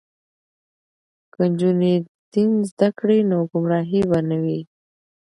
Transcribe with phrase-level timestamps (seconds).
[1.33, 1.93] که نجونې
[2.33, 4.59] دین زده کړي نو ګمراهي به نه وي.